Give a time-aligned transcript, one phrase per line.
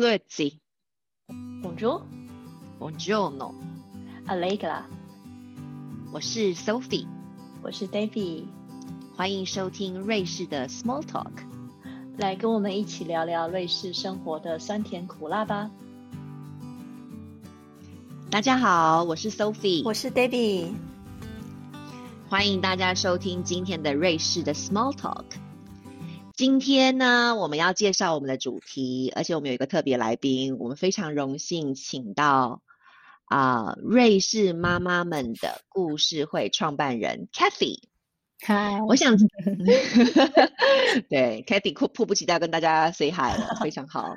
[0.00, 0.58] Grazie.
[1.60, 2.06] Bonjour.
[2.78, 3.52] Buongiorno.
[4.28, 4.84] Allegra.
[6.10, 7.06] 我是 Sophie，
[7.62, 8.46] 我是 Davy，
[9.14, 11.44] 欢迎收听瑞士的 Small Talk。
[12.16, 15.70] 来跟我们一起聊聊瑞士生活的酸甜苦辣吧。
[18.30, 20.72] 大家好，我是 Sophie，我是 Davy，
[22.30, 25.26] 欢迎大家收听今天的瑞士的 Small Talk。
[26.40, 32.62] 今天呢，我们要介绍我们的主题，而且我们有一个特别来宾，我们非常荣幸请到
[33.26, 37.82] 啊、瑞士妈妈们的故事会创办人 Kathy。
[38.40, 39.18] 嗨，我想，
[41.10, 44.16] 对 Kathy 迫迫不及待跟大家 say hi 了，非常好。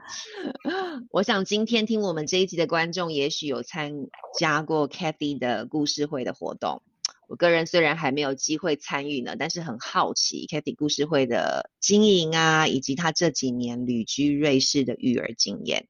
[1.12, 3.92] 我想今天听我们这一集的观众，也许有参
[4.40, 6.84] 加过 Kathy 的故事会的活动。
[7.28, 15.88] 我个人虽然还没有机会参与呢，但是很好奇 Kathy 故事会的经营啊，以及她这几年旅居瑞士的育儿经验。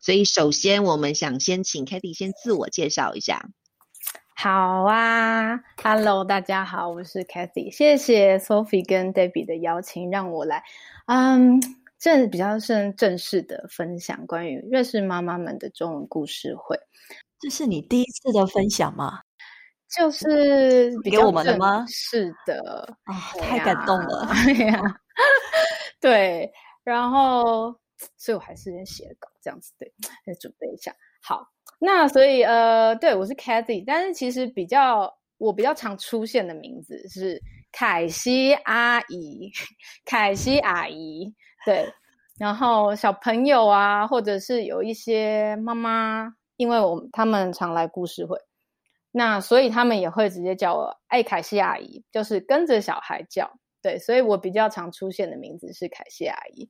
[0.00, 3.50] 所以首先，我们想先请 Kathy 先自我介绍一下。
[4.34, 10.64] 好啊，Hello，大家好，我是 Kathy，谢谢 Sophie 跟 Debbie 的邀请，让我来，
[11.06, 11.60] 嗯，
[11.98, 16.80] 正比较正正式的分享关于瑞士妈妈们的中文故事会，
[17.38, 19.20] 这是你第一次的分享吗？
[19.96, 24.26] 就是比给我们的吗是的，啊、对太感动了！
[24.30, 24.82] 哎呀，
[26.00, 26.50] 对，
[26.84, 27.74] 然后，
[28.16, 29.92] 所以我还是先写稿这样子，对，
[30.24, 30.94] 再准备一下。
[31.22, 31.46] 好，
[31.78, 37.40] 那所以呃，对我是 Cathy，但是其实比较我比较常出现的名字是
[37.72, 39.50] 凯西阿姨，
[40.04, 41.92] 凯西阿姨，对。
[42.38, 48.34] 然后小朋友啊，或者是有一些妈妈，因为我他们常来故事会，
[49.12, 53.50] 那所以他们也会直接叫我艾凯西阿姨，就是跟着小孩叫。
[53.82, 56.68] 对，所以我比较常出现的名字是凯西阿姨。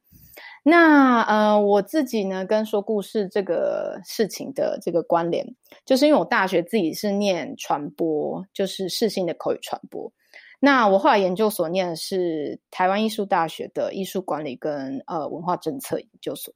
[0.63, 5.45] 那呃，我自己呢，跟说故事这个事情的这个关联，
[5.85, 10.13] 就是因为我大学自己是念传播，就是视性的口语传播。
[10.61, 16.55] 那我后来研究所念的是台湾艺术大学的艺术管理跟呃文化政策研究所。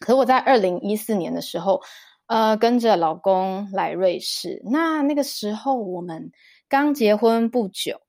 [0.00, 1.82] 可我在二零一四年的时候，
[2.26, 4.62] 呃，跟着老公来瑞士。
[4.64, 6.30] 那那个时候我们
[6.68, 8.00] 刚结婚不久，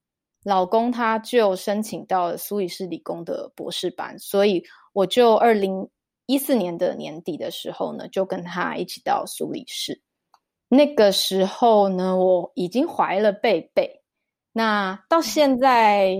[0.43, 5.89] 老公他就申请到了苏黎世理工的博士班，所以我就二零
[6.27, 10.01] 一四年的年底的时候呢，就跟他一起到苏黎世。
[10.67, 14.01] 那个时候呢，我已经怀了贝贝，
[14.51, 16.15] 那到现在，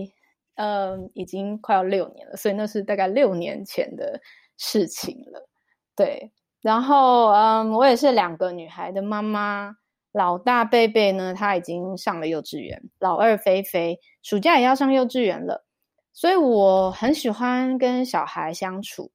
[0.55, 4.21] 呃，已经快要六年了，所以那是大概六年前的
[4.57, 5.49] 事情了。
[5.95, 6.31] 对，
[6.65, 9.75] 然后嗯，我也是两个女孩的妈妈。
[10.11, 15.63] 老大贝贝呢，她已经上了幼稚园，老二菲菲暑假也要上幼稚园了，
[16.11, 19.11] 所以我很喜欢跟小孩相处，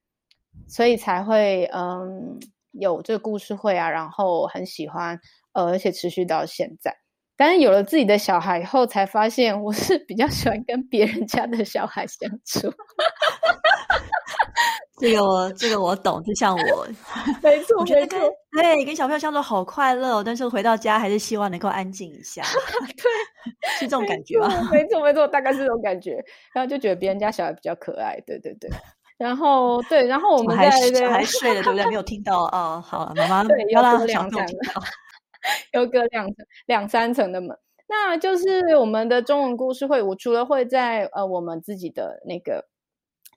[0.69, 2.39] 所以才会嗯
[2.71, 5.19] 有这个故事会啊，然后很喜欢，
[5.53, 6.95] 呃，而且持续到现在。
[7.37, 12.73] 但是有了自己的小孩以后，才发现我是比较喜欢跟别人家的小孩相处。
[15.01, 16.87] 这个我这个我懂，就像我，
[17.43, 18.21] 没错，我觉得跟
[18.53, 22.43] 对跟小朋友相处好快乐哦，但是回到家还是希望能够安静一下，
[22.97, 24.69] 对，是这种感觉吗？
[24.71, 26.23] 没错，没错，大概是这种感觉。
[26.53, 28.71] 然后就觉得别人家小孩比较可爱，对对对。
[29.17, 31.87] 然后对，然后我们还在还睡了，对不对？
[31.87, 32.83] 没有听到哦。
[32.87, 34.47] 好，妈妈 对有两层。
[35.73, 37.57] 有个两层、两三层的门。
[37.89, 40.01] 那就是我们的中文故事会。
[40.01, 42.65] 我除了会在呃我们自己的那个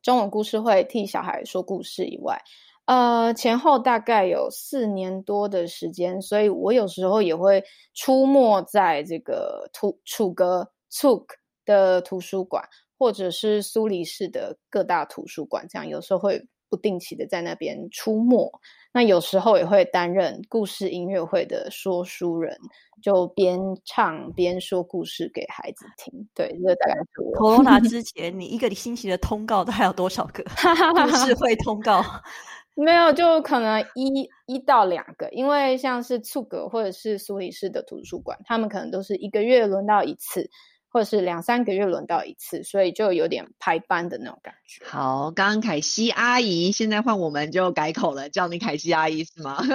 [0.04, 2.40] 中文故事会替小孩说故事以外，
[2.86, 11.26] 呃前后大概有四年多的时间，所以我有时候也会出没在这个图楚格 took
[11.64, 12.62] 的图书馆，
[13.00, 18.52] 或者是苏黎世的各大图书馆，这样有时候会不定期的在那边出没。
[18.92, 22.58] 那有时候也会担任故事音乐会的说书人，
[23.00, 26.28] 就边唱边说故事给孩子听。
[26.34, 27.32] 对，这大概是我。
[27.36, 32.04] Corona 之前，你一个星期的通告大概有多少个故事会通告？
[32.76, 40.50] 没有，就可能一一到两个，因为像是促格或者是苏黎世的图书馆，他们可能都是一个月轮到一次，
[40.94, 44.86] 或者是两三个月轮到一次，所以就有点排班的那种感觉。
[44.86, 49.58] 好，刚刚凯西阿姨，现在换我们就改口了，叫你凯西阿姨是吗？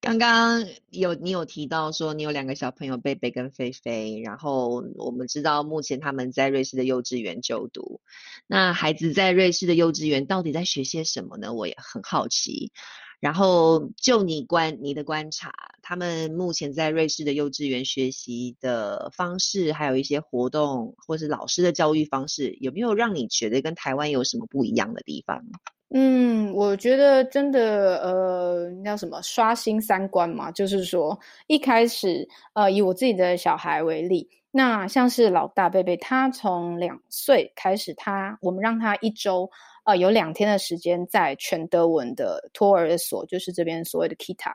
[0.00, 8.00] 刚刚有你有提到说你有两个小朋友贝贝跟菲菲，然后我们知道目前他们在瑞士的幼稚园就读。
[8.48, 11.52] 那孩子在瑞士的幼稚园到底在学些什么呢？
[11.52, 12.72] 我也很好奇。
[13.20, 15.52] 然后就你观你的观察，
[15.82, 25.44] 他们目前在瑞士的幼稚园学习的方式，还有一些活动或是老师的教育方式，有没有让你觉得跟台湾有什么不一样的地方？
[25.92, 30.50] 嗯，我觉得真的，呃，叫什么刷新三观嘛？
[30.52, 31.18] 就是说，
[31.48, 39.50] 一开始，呃，以我自己的小孩为例，那像是老大贝贝，他从两岁开始，他我们让他一周，
[39.84, 44.54] 呃，有两天的时间在全德文的托儿所，就是这边所谓的 Kita，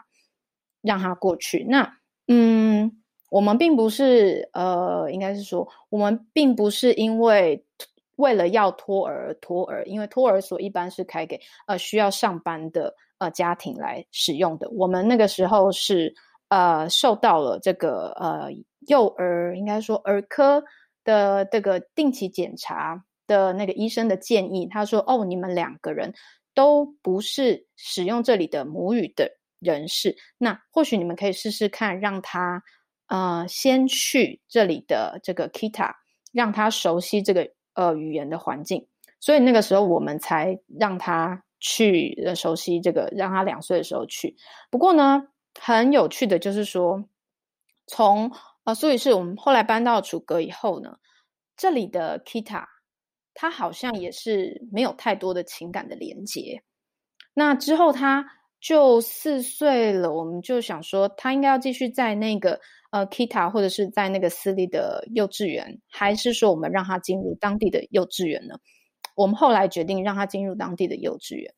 [0.81, 1.65] 让他过去。
[1.69, 1.97] 那，
[2.27, 7.65] 嗯，我们并不是，呃，应该是说，我们并不是因为。
[8.17, 11.37] 为了要托儿托儿，因为托儿所一般是开给
[11.67, 14.69] 呃需要上班的呃家庭来使用的。
[14.69, 16.15] 我们那个时候是
[16.47, 18.49] 呃受到了这个呃
[18.87, 20.63] 幼儿应该说儿科
[21.03, 26.13] 的这个定期检查的那个医生的建议，他说：“哦，你们两个人
[26.53, 29.29] 都不是使用这里的母语的
[29.59, 32.63] 人士，那或许你们可以试试看，让他
[33.07, 35.93] 呃先去这里的这个 Kita，
[36.31, 38.87] 让他熟悉这个。”呃，语言的环境，
[39.19, 44.33] 所以那个时候我们才让他去熟悉这个，让他两岁的时候去。
[44.71, 45.27] 不过呢，
[45.59, 47.03] 很有趣的就是说，
[47.85, 48.31] 从
[48.65, 50.97] 啊苏黎世我们后来搬到楚格以后呢，
[51.55, 52.65] 这里的 Kita
[53.33, 56.61] 他好像也是没有太多的情感的连接。
[57.33, 58.25] 那之后他
[58.59, 62.59] 就四岁了，我们就想说他应该要继续在那个。
[62.91, 68.55] 呃，Kita 或者是在那个私立的幼稚园，还是说我们让他进入当地的幼稚园呢？
[69.15, 71.53] 我们后来决定让他进入当地的幼稚园。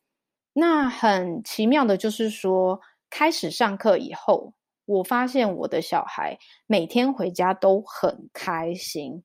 [0.53, 2.79] 那很奇妙的就是说，
[3.11, 4.51] 开始上课以后，
[4.87, 9.23] 我发现我的小孩每天回家都很开心，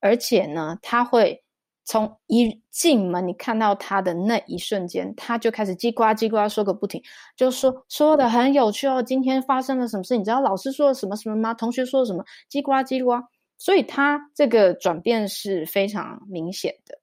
[0.00, 1.40] 而且呢，他会。
[1.86, 7.02] 从一进门，你看到他的那一瞬间，他就开始叽呱叽呱说个不停，
[7.36, 9.02] 就说说的很有趣哦。
[9.02, 10.16] 今天发生了什么事？
[10.16, 11.52] 你知道老师说了什么什么吗？
[11.52, 12.24] 同学说了什么？
[12.50, 13.22] 叽呱叽呱。
[13.58, 16.98] 所以他这个转变是非常明显的。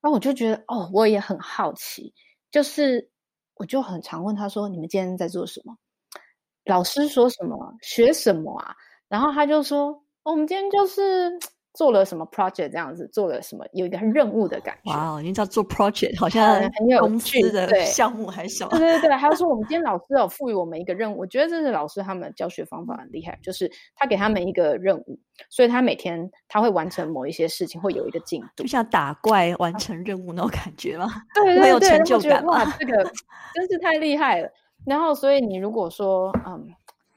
[0.00, 2.14] 然后我就觉得，哦，我也很好奇，
[2.52, 3.10] 就是
[3.54, 5.76] 我就很常问他说：“你们今天在做什么？
[6.64, 7.56] 老师说什么？
[7.82, 8.74] 学什么啊？”
[9.08, 11.38] 然后他就说：“我们今天就是。
[11.74, 14.92] ”做了什么 project 这样子，做了什么有一个任务的感觉。
[14.92, 18.68] 哇哦，你知道做 project 好像很有公司的项目还小。
[18.68, 25.18] 对对对，还有说我们今天老师有赋予我们一个任务，我觉得这是老师他们教学方法很厉害，就是他给他们一个任务，
[25.50, 31.08] 所以他每天他会完成某一些事情，会有一个进度，就像打怪完成任务那种感觉吗？
[31.34, 33.02] 对 对对，有成就感哇，这个
[33.52, 34.48] 真是太厉害了。
[34.86, 36.68] 然后，所以你如果说嗯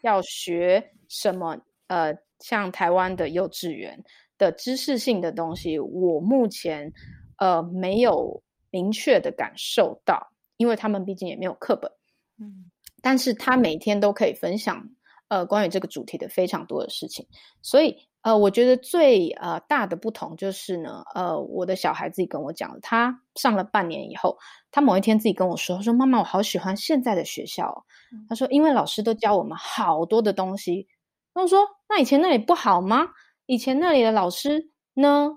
[0.01, 4.03] 要学什么呃，像台湾的幼稚园。
[4.39, 6.93] 的知识性的东西，我目前
[7.39, 11.91] 呃没有明确的感受到，因为他们毕竟也没有课本，
[12.39, 12.69] 嗯，
[13.01, 14.87] 但是他每天都可以分享
[15.29, 17.25] 呃关于这个主题的非常多的事情，
[17.63, 24.37] 所以呃我觉得最呃大的不同就是呢，呃我的小孩自己跟我讲，他上了半年以后，
[24.71, 27.85] 他某一天自己跟我说，说妈妈我好喜欢现在的学校，
[28.27, 30.87] 他说因为老师都教我们好多的东西，
[31.33, 33.07] 那我说那以前那里不好吗？
[33.45, 35.29] 以前那里的老师呢？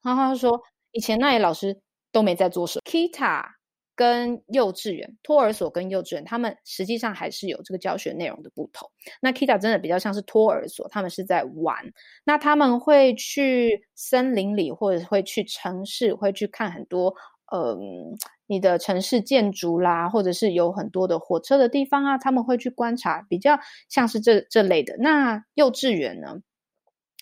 [0.00, 1.82] 然后他说，以前那里老师
[2.12, 2.82] 都没在做什么。
[2.88, 3.57] Kita
[3.98, 8.88] 跟幼稚园、托儿所跟幼稚园，他们实际上还是有这个教学内容的不同。
[9.20, 11.76] 那 Kita 真的比较像是托儿所，他们是在玩。
[12.22, 17.12] 那他们会去森林里，或者会去城市，会去看很多
[17.52, 18.16] 嗯，
[18.46, 23.58] 你的城市建筑啦，或者是有很多的火车的地方啊，他们会去观察，比较
[23.88, 24.96] 像是这这类的。
[24.98, 26.40] 那幼稚园呢？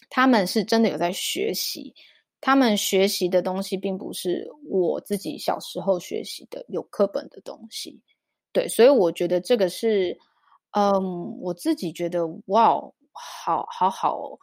[0.08, 1.92] 他们是真的有在学习，
[2.40, 8.00] 他们学习的东西并不是我自己小时候学习的有课本的东西，
[8.52, 10.16] 对，所以我觉得这个是，
[10.72, 12.80] 嗯，我自己觉得哇，
[13.12, 14.38] 好好好，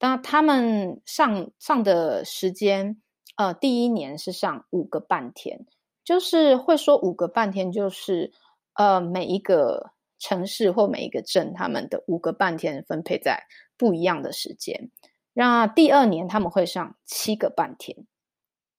[0.00, 3.00] 那他们上上的时间，
[3.36, 5.64] 呃，第一年是上五个半天，
[6.04, 8.32] 就是会说五个半天，就是
[8.74, 13.42] 呃，每一个城市或每一个镇，他们的五个半天分配在
[13.76, 14.90] 不一样的时间。
[15.38, 18.06] 那第二年他们会上七个半天，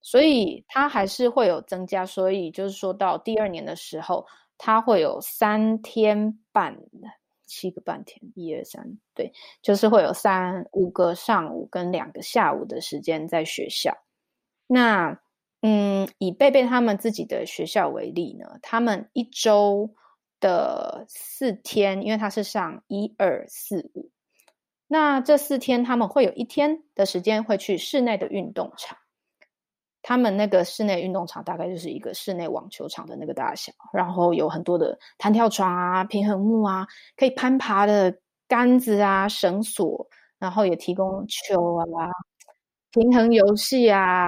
[0.02, 2.04] 所以他还是会有增加。
[2.04, 4.26] 所以就是说到第二年的时候，
[4.58, 6.76] 他会有三天半，
[7.46, 13.96] 七个半天，一二三，对，就是会有三五个上午跟两个下午的时间在学校。
[14.66, 15.20] 那
[15.62, 19.94] 嗯，以贝贝他们自己的学校为例呢，他们一周
[20.40, 24.10] 的四天，因为他是上一二四五。
[24.88, 28.98] 那这四天他们会有一天的时间会去室内的运动场，
[30.02, 38.18] 他们那个室内运动场大概就是一个室内网球场的那个大小，然后有很多的弹跳床啊、平衡木啊、可以攀爬的
[38.48, 40.08] 杆子啊、绳索，
[40.40, 42.10] 然后也提供球啊、
[42.92, 44.28] 平衡游戏啊，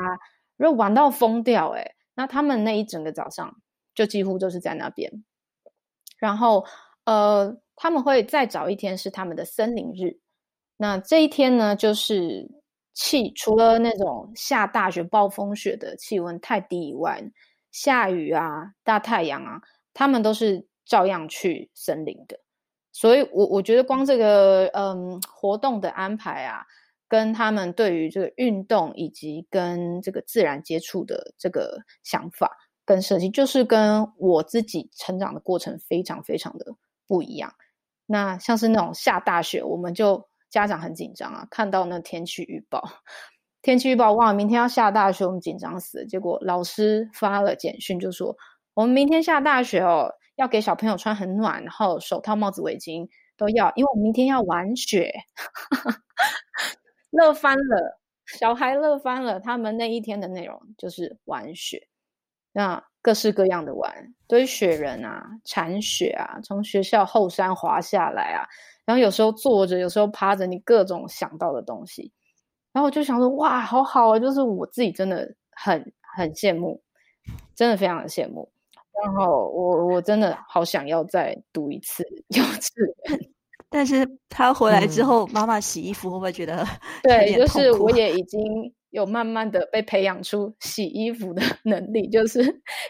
[0.57, 3.55] 如果玩到疯掉，哎，那他们那一整个早上。
[3.95, 5.25] 就几乎都是在那边。
[6.19, 6.65] 然后
[7.03, 10.21] 呃，他们会再找一天是他们的森林日。
[10.81, 12.49] 那这一天呢，就是
[12.93, 17.21] 气除了那种下大雪、暴风雪的气温太低以外，
[17.69, 19.61] 下雨啊、大太阳啊，
[19.93, 22.39] 他们都是照样去森林的。
[22.93, 26.65] 所以，我我觉得光这个嗯活动的安排啊，
[27.09, 32.55] 跟他们对于这个运动以及跟这个自然接触的这个想法
[32.85, 36.67] 跟设计，就是跟我自己成长的过程非常非常的
[37.05, 37.53] 不一样。
[38.05, 40.28] 那像是那种下大雪，我们就。
[40.49, 42.83] 家长很紧张啊，看到那天气预报，
[43.61, 46.05] 天气预报哇，明天要下大雪，我们紧张死了。
[46.05, 48.35] 结果老师发了简讯，就说
[48.73, 55.13] 我们明天下大雪哦，要给小朋友穿很暖，然后手套、帽子、围巾都要，因为我们明天要玩雪，
[57.11, 59.39] 乐翻了，小孩乐翻了。
[59.39, 61.87] 他们那一天的内容就是玩雪，
[62.53, 68.47] 那各式各样的玩，堆雪人啊，铲雪啊，从学校后山滑下来啊。
[68.89, 72.11] 然后有时候坐着，有时候趴着，你各种想到的东西，
[72.73, 74.17] 然后我就想说，哇，好好啊！
[74.17, 76.81] 就是我自己真的很很羡慕，
[77.55, 78.51] 真的非常的羡慕。
[79.03, 82.71] 然后我我真的好想要再读一次幼稚
[83.07, 83.29] 园。
[83.69, 86.65] 但是他回来之后，妈妈洗衣服会不会觉得
[87.03, 87.35] 对？
[87.35, 92.41] 就是我 也已经有慢慢的被培养出洗衣服的能力，就是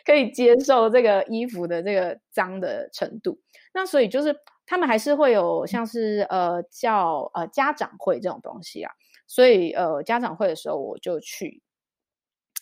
[0.05, 3.37] 可以接受这个衣服的这个脏的程度。
[3.73, 4.33] 那所以就是。
[4.69, 8.91] 他们还是会有像是呃叫呃家长会这种东西啊，
[9.25, 11.59] 所以呃家长会的时候我就去，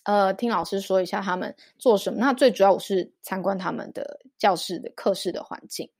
[0.03, 2.17] 呃听老师说一下他们做什么。
[2.17, 5.91] 那最主要我是参观他们的教室的课室的环境。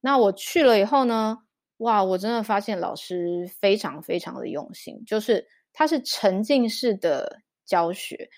[0.00, 1.38] 那我去了以后呢，
[1.76, 8.28] 哇，我真的发现老师非常非常的用心，就是他是沉浸式的教学，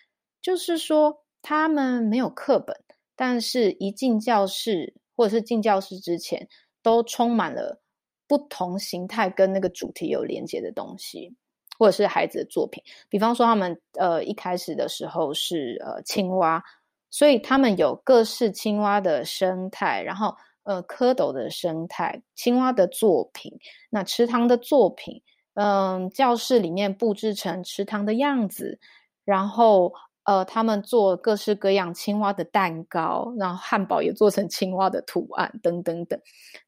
[0.43, 2.77] 就是说他们没有课本，
[3.17, 6.47] 但是一进教室或者是进教室之前。
[6.85, 7.81] 都充满了
[8.29, 11.35] 不同形态跟那个主题有连接的东西，
[11.77, 12.81] 或者是孩子的作品。
[13.09, 16.63] 比方说，他们呃一开始的时候是呃青蛙，
[17.11, 23.53] 所以他们有各式青蛙的生态，然后呃蝌蚪的生态，青蛙的作品，
[23.91, 25.21] 那池塘的作品，
[25.55, 28.79] 嗯，教室里面布置成池塘的样子，
[29.25, 29.93] 然后。
[30.25, 36.19] 呃，他们做各式各样青蛙的蛋糕，然后汉堡也做成青蛙的图案，等等等。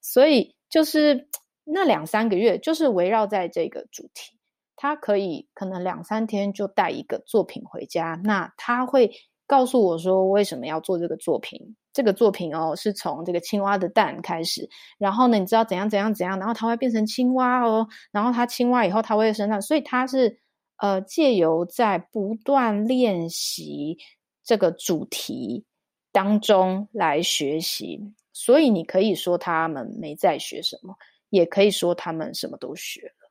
[0.02, 1.28] 所以就是
[1.64, 4.36] 那两三个月，就是围绕在这个主题。
[4.76, 8.20] 他可以可能两三天就带一个作品回家。
[8.22, 9.10] 那他会
[9.46, 11.58] 告诉我说，为什么要做这个作品？
[11.94, 14.68] 这个作品哦，是从这个青蛙的蛋开始。
[14.98, 17.88] 然后呢，你知道怎样怎样怎样，然后它会变成青蛙哦。
[18.12, 19.62] 然后它青蛙以后，它会生长。
[19.62, 20.40] 所以它是。
[20.78, 23.99] 呃，借由在不断练习
[24.45, 25.64] 这个主题
[26.12, 30.95] 当中来学习，所以你可以说他们没在学什么，
[31.30, 33.30] 也可以说他们什么都学了。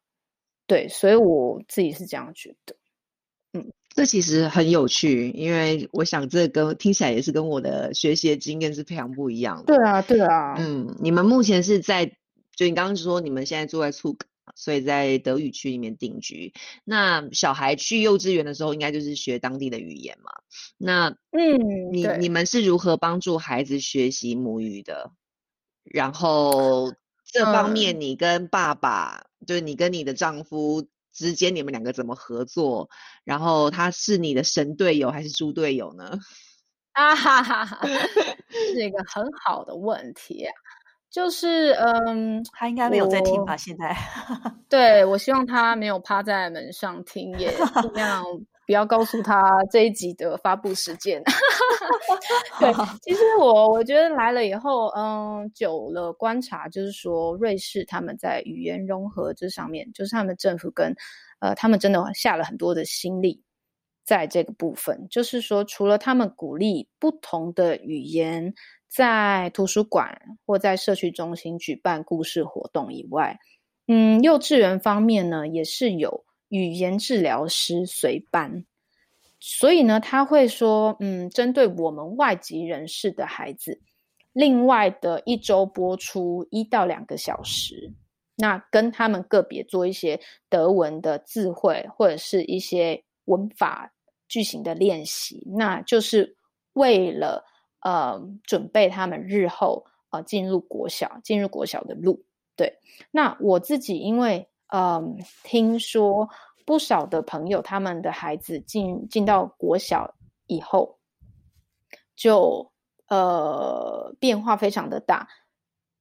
[0.65, 2.75] 对，所以我自己是这样觉得。
[3.53, 9.65] 嗯，这其实很有趣，因为我想这跟听起来也是跟我的学习经验是非常不一样的。
[9.65, 10.55] 对啊，对啊。
[10.57, 12.07] 嗯，你们目前是在，
[12.55, 14.17] 就你刚刚说你们现在住在处。
[14.55, 16.53] 所以在德语区里面定居。
[16.83, 20.31] 那小孩去幼稚园的时候，应该就是学当地的语言嘛？
[20.77, 25.11] 那嗯，你你们是如何帮助孩子学习母语的？
[25.83, 26.93] 然后
[27.25, 32.89] 这方面，你跟爸爸，就是你跟你的丈夫之间，你们两个怎么合作？
[33.23, 36.17] 然后他是你的神队友还是猪队友呢？
[36.93, 37.85] 啊哈哈哈，
[38.73, 40.45] 是一个很好的问题。
[41.15, 43.55] 就是嗯，他应该没有在听吧？
[43.55, 43.95] 现在，
[44.67, 47.49] 对我希望他没有趴在门上听，也
[47.81, 48.21] 尽量
[48.67, 49.41] 不要告诉他
[49.71, 51.23] 这一集的发布时间。
[52.59, 60.93] 对， 其实我我觉得来了以后，嗯，久了观察，就是说瑞士他们在语言融合这上面，就是他们政府跟
[61.39, 63.41] 呃，他们真的下了很多的心力
[64.03, 65.07] 在这个部分。
[65.09, 68.53] 就是说，除了他们鼓励不同的语言。
[68.95, 73.37] 在图书馆或在社区中心举办故事活动以外，
[73.87, 78.63] 嗯，幼稚园方面呢也是有语言治疗师随班，
[79.37, 83.81] 所以呢他会说，嗯，针对我们外籍人士的孩子，
[84.31, 87.91] 另外的一周播出一到两个小时，
[88.37, 93.91] 那跟他们个别做一些德文的字汇或者是一些文法
[94.29, 96.37] 句型的练习，那就是
[96.71, 97.43] 为了。
[97.85, 102.25] 呃，准备他们日后呃进入国小，进入国小的路。
[102.55, 102.79] 对，
[103.11, 106.27] 那我自己因为嗯，听说
[106.65, 110.15] 不少的朋友他们的孩子进进到国小
[110.47, 110.97] 以后，
[112.15, 112.71] 就
[113.07, 115.27] 呃变化非常的大。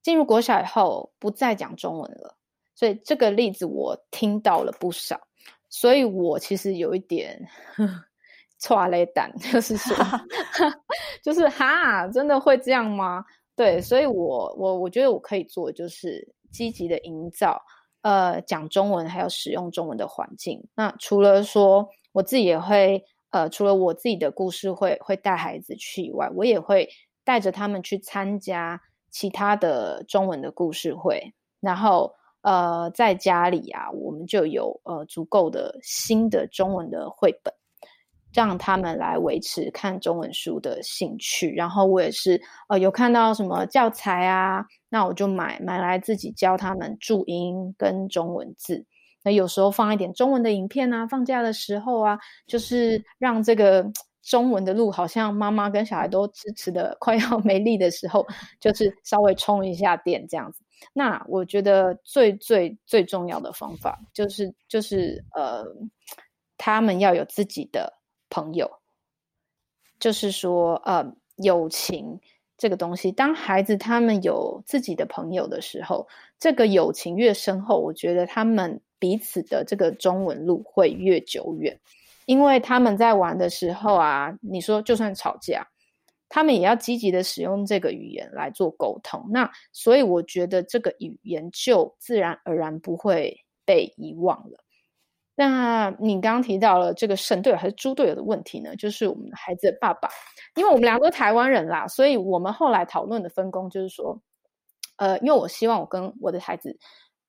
[0.01, 2.35] 进入国小以后，不再讲中文了，
[2.73, 5.21] 所以这个例子我听到了不少，
[5.69, 7.47] 所以我其实有一点
[8.57, 9.95] 错雷胆， 就是说，
[11.23, 13.23] 就是哈，真的会这样吗？
[13.55, 17.61] 对，所以我我我觉得我可以做，就是积极的营造
[18.01, 20.61] 呃讲中文还有使用中文的环境。
[20.75, 26.89] 那除了说我自己也会呃，除了我自己的故事会会带孩子去以外，我也会
[27.23, 28.81] 带着他们去参加。
[29.11, 37.53] 其他的中文的故事会，然后呃，在家里啊，我们就有呃足够的新的中文的绘本，
[38.35, 41.51] 让他们来维持看中文书的兴趣。
[41.55, 48.85] 然后我也是呃有看到什么教材啊，那我就买买来自己教他们注音跟中文字。
[49.23, 53.89] 那有时候放一点中文的影片啊，放假的时候啊，就是让这个。
[54.27, 58.25] 中文的路好像妈妈跟小孩都支持的快要 没力的时候，
[58.59, 60.63] 就是稍微充一下电这样子。
[60.93, 65.63] 那我觉得最最最重要的方法就是就是呃，
[66.57, 67.93] 他们要有自己的
[68.29, 68.69] 朋友，
[69.99, 72.19] 就是说呃，友情
[72.57, 76.07] 这个东西，当孩子他们有自己的朋友的时候，
[76.39, 81.79] 这个友情越深厚，我觉得他们彼此的这个中文路会越久远。
[82.25, 85.67] 因为他们在玩的时候啊，你说就算吵架，
[86.27, 89.23] 他们也要积极的使用这个语言来做沟通。
[89.29, 94.64] 那所以我觉得这个语言就自然而然不会被遗忘了。
[95.35, 98.75] 那你刚刚提到了这个神队友还是猪队友的问题呢？
[98.77, 100.09] 就是我们的孩子的爸爸，
[100.55, 104.21] 因为我们两个都台湾人啦，所以我们后来讨论的分工就是说，
[104.97, 106.77] 呃，因为我希望我跟我的孩子，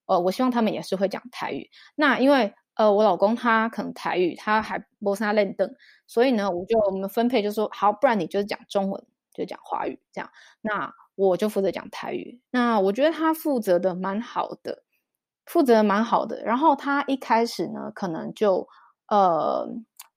[0.07, 1.69] 呃，我希望他们也是会讲台语。
[1.97, 5.75] 那因为呃，我老公他可能台语，他还波沙练邓，
[6.07, 10.31] 所以呢，我就我们分配就说好，不然你就是讲中文，就讲华语这样。
[10.61, 12.41] 那我就负责讲台语。
[12.51, 14.85] 那我觉得他负责的蛮好的，
[15.47, 16.43] 负责蛮好的。
[16.45, 18.69] 然后他一开始呢，可能就
[19.09, 19.67] 呃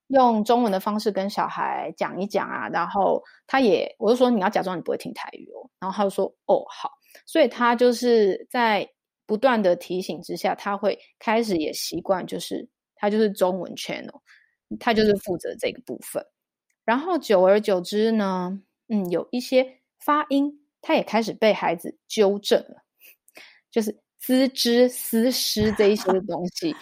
[0.08, 6.92] 用中文的方式跟小孩讲一讲啊，然后他也我就说你要假装你不会听台语哦，然后他就说哦好，
[7.26, 8.88] 所以他就是在。
[9.30, 14.20] 不断的提醒之下，他会开始也习惯，就是他就是中文 channel，
[14.80, 16.26] 他就是负责这个部分。
[16.84, 22.82] 然后久而久之呢，嗯，有一些发音，他也开始被孩子纠正了，
[23.70, 26.76] 就是丝织、丝诗这一些东西。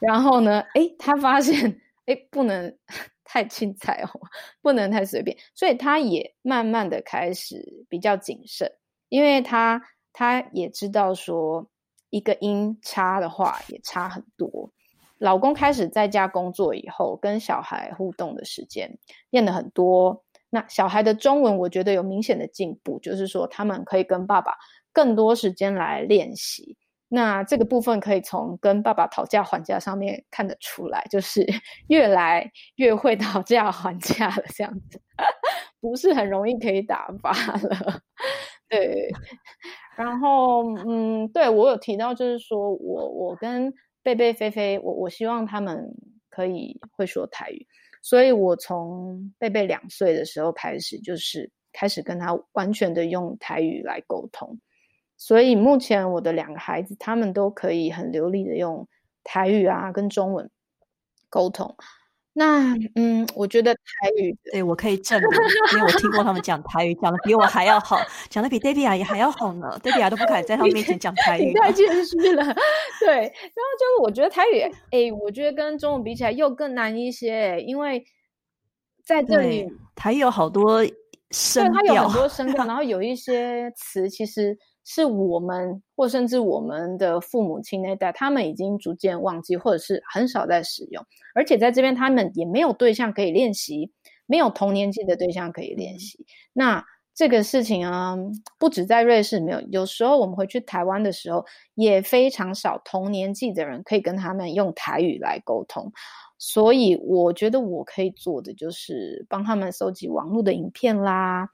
[0.00, 2.76] 然后呢，诶，他发现，诶，不能
[3.24, 4.20] 太轻彩哦，
[4.62, 8.70] 不能太随便，所以他也慢慢的开始比较谨慎，
[9.08, 11.68] 因为他他也知道说。
[12.10, 14.70] 一个音差的话也差很多。
[15.18, 18.96] 老公开始在家工作以后，跟小孩互动的时间
[19.30, 20.22] 变得很多。
[20.48, 24.52] 那小孩的中文，我觉得有明显的进步，就是说他们可以跟爸爸
[24.92, 26.76] 更多时间来练习。
[27.14, 31.46] 那这个部分可以从跟爸爸讨价还价上面看得出来，就是
[31.86, 35.00] 越来越会讨价还价了，这样子
[35.80, 38.00] 不是很容易可以打发了。
[38.68, 39.08] 对。
[39.96, 43.72] 然后，嗯，对我有提到，就是说我我跟
[44.02, 45.86] 贝贝、菲菲，我我希望他们
[46.30, 47.64] 可以会说台语，
[48.02, 54.58] 所以我从贝贝两岁的时候开始，就是开始跟他完全的用台语来沟通。
[55.26, 58.86] 所以目前我的两个孩子，他们都可以很流利的用
[59.22, 60.50] 台语啊跟中文
[61.30, 61.74] 沟通。
[62.34, 65.30] 那嗯，我觉得台语对我可以证明，
[65.72, 67.96] 因为我听过他们讲台语，讲的比我还要好，
[68.28, 69.80] 讲的比 Debbie 阿姨还要好呢。
[69.82, 72.44] Debbie 阿姨都不敢在他们面前讲台语，太谦虚了。
[73.00, 74.60] 对，然后就是我觉得台语，
[74.90, 78.04] 哎，我觉得跟中文比起来又更难一些，因为
[79.02, 80.84] 在这里台语有好多
[81.30, 84.58] 声调，它有很多声调， 然后有一些词其实。
[84.86, 91.02] 是我们，或甚至我们的父母亲那代，他们已经逐渐忘记，或者是很少在使用。
[91.34, 93.90] 而且在这边，他们也没有对象可以练习，
[94.26, 96.26] 没有同年纪的对象可以练习。
[96.52, 98.14] 那这个事情啊，
[98.58, 105.90] 不止在瑞士没有，有时候我们回去台湾的时候，也非常少同年纪的人可以跟他们用台语来沟通。
[106.36, 111.48] 所以，我觉得我可以做的就是帮他们搜集网络的影片啦，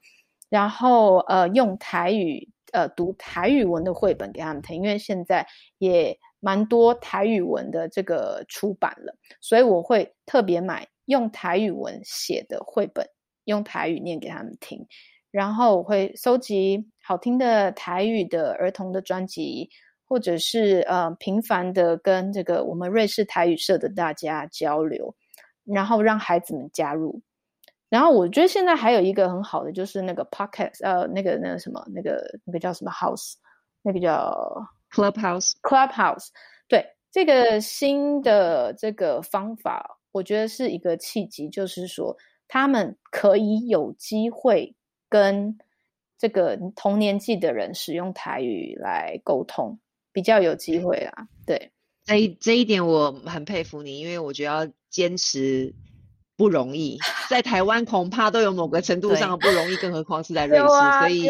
[0.49, 2.49] 然后呃，用台语。
[2.71, 5.45] 呃，读台语文的绘本给他们听，因为现在
[5.77, 13.05] 也蛮多台语文的这个出版了，所以我会特别买用台语文写的绘本，
[13.45, 14.85] 用台语念给他们听。
[15.31, 19.69] 然后我会收集好听的台语的儿童的专辑，
[20.05, 25.15] 或者是呃频繁的跟这个我们瑞士台语社的大家交流，
[25.63, 27.21] 然后让孩子们加入。
[27.91, 33.33] 然后我觉得现在还有一个很好的就是那个 podcast，呃，那个那个什么，那个那个叫什么 house，
[33.81, 34.33] 那个叫
[34.91, 36.29] Clubhouse Clubhouse。
[36.69, 42.15] 对，这个新的这个方法，我觉得是一个契机，就是说
[42.47, 44.73] 他们可以有机会
[45.09, 45.57] 跟
[46.17, 49.77] 这个同年纪的人使用台语来沟通，
[50.13, 51.27] 比较有机会啊。
[51.45, 51.73] 对，
[52.05, 55.75] 这这一点我很佩服你，因为我觉得要坚持。
[56.41, 56.97] 不容易，
[57.29, 61.29] 在台湾恐怕都有某个程度上的不容易，更何况是在瑞士，所以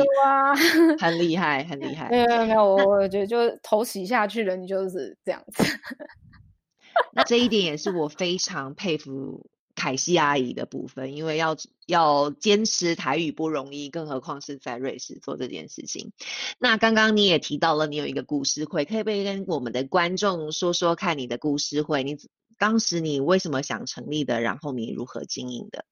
[0.98, 2.08] 很厉害，很厉害。
[2.10, 5.66] 没有没有，我我觉得就头洗下去了，你就是这样子。
[7.12, 16.14] 那这一点也是我非常佩服凯西阿姨的部分，因为要要坚持台语不容易，更何况是在瑞士做这件事情。
[16.58, 22.02] 那刚刚你也提到了，你有一个故事会，可以不可以跟我们的观众说说看你的故事会？
[22.02, 22.16] 你。
[22.62, 24.40] 当时你为什么想成立的？
[24.40, 25.84] 然后你如何经营的？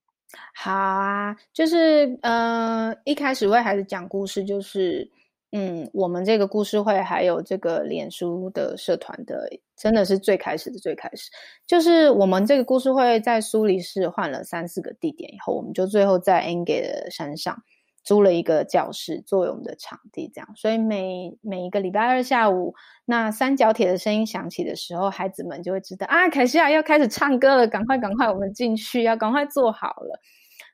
[0.53, 5.09] 好啊，就是呃，一开始为孩子讲故事，就是
[5.51, 11.31] 嗯，我们这个故事会还有这个脸书的社团的，真的是最开始的最开始，
[11.65, 17.59] 就是我们这个故事会在苏黎世换了三四个地点以后，我们就最后在 Ang 的山上。
[18.03, 22.73] 租了一个教室作为我们的场地，这样，所以每每一个礼拜二下午，
[23.05, 30.19] 那三角铁的声音响起的时候，孩子们就会知道啊，凯西亚要开始唱歌了，赶快赶快，我们进去，要赶快做好了。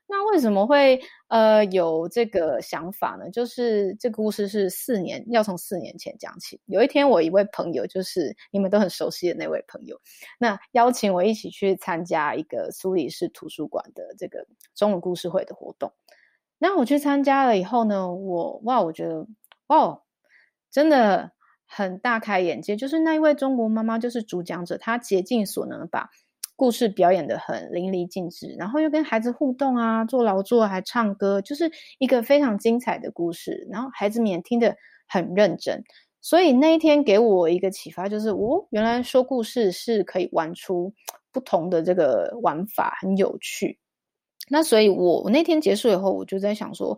[0.08, 3.28] 那为什么会呃有这个想法呢？
[3.28, 6.60] 就是这个故事是四年，要从四年前讲起。
[6.66, 10.00] 有一天，我一位朋友，就是你们都很熟悉的那位朋友，
[10.38, 15.92] 那邀请我一起去参加一个苏黎世图书馆的这个中文故事会的活动。
[16.58, 19.26] 那我去参加了以后呢，我哇，我觉得
[19.68, 20.02] 哦，
[20.70, 21.32] 真的
[21.66, 22.76] 很大开眼界。
[22.76, 26.08] 就是那一位中国妈妈，就是主讲者，她竭尽所能把
[26.56, 33.66] 故事表演的很淋漓尽致，然后又跟孩子互动啊，做劳作还唱歌，就是一个非常精彩的故事。
[33.70, 34.74] 然后孩子们也听得
[35.06, 35.84] 很认真，
[36.22, 40.94] 所以那一天给我一个启发，就是哦，原来说故事是可以玩出
[41.30, 43.78] 不同的这个玩法，很有趣。
[44.48, 46.96] 那所以，我我那天结束以后，我就在想说，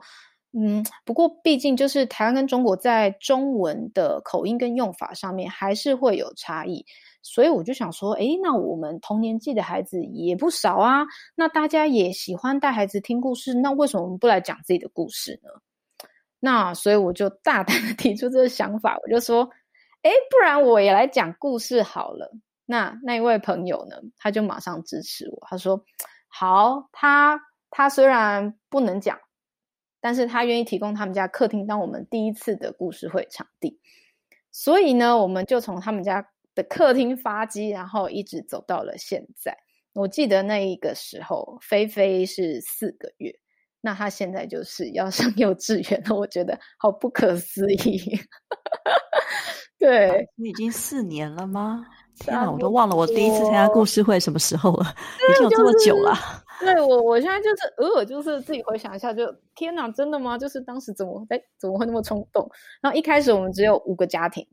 [0.53, 6.85] 嗯，不过毕竟就是台湾跟中国在中文的口音跟用法上面还是会有差异，
[7.23, 15.51] 所以我就想说，诶，那我们同年纪的孩子也不少啊，那大家也喜欢带孩子听故事，那为什么我们不来讲自己的故事呢？
[16.41, 19.49] 那所以我就大胆的提出这个想法，我就说，
[20.03, 22.31] 诶，不然我也来讲故事好了。
[22.67, 25.83] 那那一位朋友呢，他就马上支持我，他说。
[26.29, 29.19] 好，他他虽然不能讲，
[30.01, 33.81] 但是他愿意提供他们家客厅当我们第一次的故事会场地。
[34.51, 39.57] 所以呢，我们就从他们家的客厅发机，然后一直走到了现在。
[39.93, 43.33] 我记得那一个时候，菲菲是四个月，
[43.81, 46.15] 那他现在就是要上幼稚园了。
[46.15, 48.21] 我觉得好不可思议。
[49.79, 51.85] 对，你已经四年了吗？
[52.21, 54.87] 天哪，我都忘了我第一次参加故事会什么时候了，
[55.31, 56.15] 已经有这么久了。
[56.61, 60.37] 对我，我现在就是偶尔就是自己回想一下，就天哪，真的吗？
[60.37, 62.51] 就是当时怎么哎怎么会那么冲动？
[62.81, 64.45] 然后一开始我们只有五个家庭，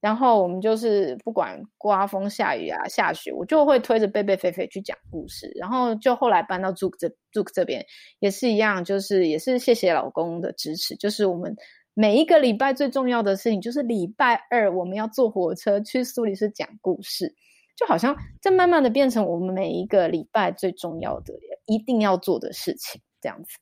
[0.00, 5.52] 然后我们就是不管刮风下雨啊下雪，我就会推着贝贝菲菲去讲故事。
[5.54, 7.84] 然后就后来搬到 Zook 这 Zook 这边
[8.18, 11.54] 也是一样，就是也是谢谢老公的支持，就是我们。
[11.98, 17.34] 每一个礼拜最重要的事情就是礼拜二我们要坐火车去苏黎世讲故事，
[17.74, 21.32] 就好像这慢慢的变成我们每一个礼拜最重要的
[21.64, 23.56] 一定要做的事情这样子。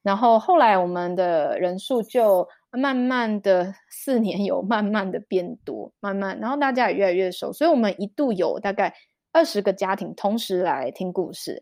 [0.00, 8.94] 然后后来我们的人数就慢慢的四年有慢慢的变多，慢慢，然后大家也越来越熟，所以我们一度有大概
[9.32, 11.60] 二十个家庭同时来听故事，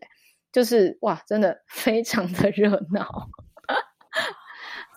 [0.51, 3.27] 就是哇，真的非常的热闹。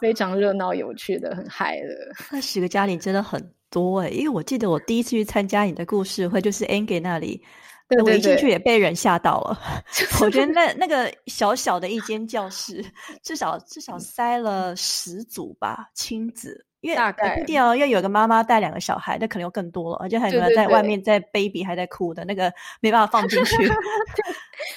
[0.01, 2.13] 非常热闹、有趣的，很嗨的。
[2.31, 7.43] 那十个家庭真的很多哎，因为我记得我第一次去参加你的故事会，就是 Angie 那里，
[7.89, 9.59] 对我一进去也被人吓到了。
[10.21, 12.85] 我觉得那那个小小的一间教室，
[13.23, 16.67] 至少至少塞了十组吧，亲子。
[16.85, 23.57] 因为不一定哦，要有个妈妈带两个小孩，那可能又更多了，而且还有在外面在 baby 还在哭的那个，没办法放进去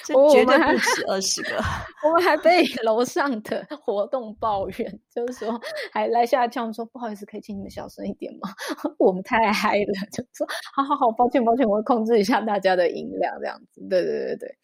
[0.32, 1.50] 绝对不止二十个。
[2.02, 5.60] 我们还被楼上的活动抱怨，就是说
[5.92, 8.48] 还来下叫说不好意思，可以请你们小声一点吗？
[8.96, 13.86] 我们太嗨了，就说好好好，抱歉抱歉，我会控制一下大家的音量，这样子。
[13.90, 14.56] 对对对对，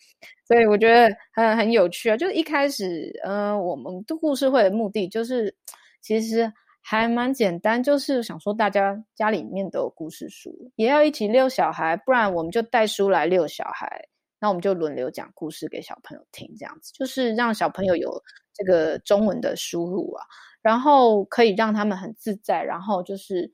[0.49, 2.17] 所以我觉得很很有趣啊。
[2.17, 5.55] 就是一开始，嗯，我们的故事会的目的就是
[6.01, 6.51] 其实。
[6.87, 14.07] 还蛮简单，就是想说大家家里面都有故事书，也要一起遛小孩，不然我们就带书来遛小孩。
[14.39, 20.27] 那我们就轮流讲故事给小朋友听，这样子就是让小朋友有这个中文的输入啊，
[20.61, 23.51] 然后可以让他们很自在，然后就是。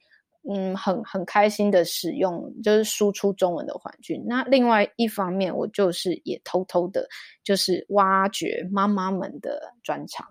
[0.48, 4.24] 嗯，很很开心的使用，就是输出中文的环境。
[4.26, 7.06] 那另外一方面，我就是也偷偷的，
[7.44, 10.26] 就是挖掘妈妈们的专长。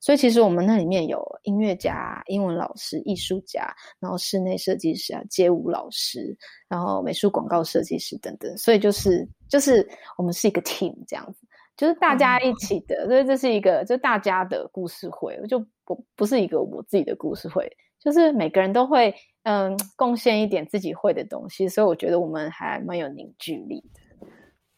[0.00, 6.36] 所以其实我们那里面有音乐家、英文老师、艺术家，然后室内设计师啊、街舞老师，
[6.68, 8.54] 然后美术广告设计师等等。
[8.58, 9.86] 所以就是就是
[10.18, 11.46] 我们是一个 team 这样子，
[11.76, 13.06] 就是大家一起的。
[13.06, 17.70] 所以这是一个就大家的故事会，就不不是一个我自己的故事会，
[18.04, 19.14] 就是每个人都会。
[19.46, 24.26] 嗯，贡献一点自己会的东西，所以我觉得我们还蛮有凝聚力的。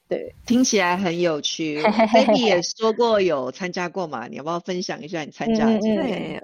[0.08, 1.80] 对，听起来很有趣。
[2.12, 4.26] Baby 也说过有参加过嘛？
[4.26, 5.78] 你要不要分享一下你参加的？
[5.78, 6.42] 对，